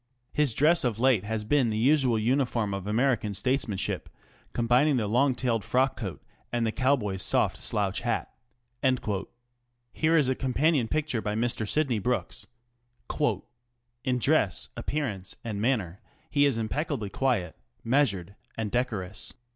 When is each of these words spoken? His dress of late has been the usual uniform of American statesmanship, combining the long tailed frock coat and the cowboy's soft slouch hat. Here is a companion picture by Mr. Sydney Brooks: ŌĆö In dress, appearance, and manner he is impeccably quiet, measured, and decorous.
His 0.33 0.55
dress 0.55 0.83
of 0.83 0.99
late 0.99 1.25
has 1.25 1.43
been 1.45 1.69
the 1.69 1.77
usual 1.77 2.17
uniform 2.17 2.73
of 2.73 2.87
American 2.87 3.35
statesmanship, 3.35 4.09
combining 4.51 4.97
the 4.97 5.05
long 5.05 5.35
tailed 5.35 5.63
frock 5.63 5.95
coat 5.95 6.23
and 6.51 6.65
the 6.65 6.71
cowboy's 6.71 7.21
soft 7.21 7.55
slouch 7.57 7.99
hat. 7.99 8.33
Here 9.93 10.17
is 10.17 10.27
a 10.27 10.33
companion 10.33 10.87
picture 10.87 11.21
by 11.21 11.35
Mr. 11.35 11.69
Sydney 11.69 11.99
Brooks: 11.99 12.47
ŌĆö 13.09 13.43
In 14.03 14.17
dress, 14.17 14.69
appearance, 14.75 15.35
and 15.43 15.61
manner 15.61 16.01
he 16.31 16.47
is 16.47 16.57
impeccably 16.57 17.11
quiet, 17.11 17.55
measured, 17.83 18.35
and 18.57 18.71
decorous. 18.71 19.35